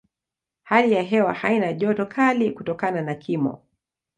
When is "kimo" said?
3.15-3.65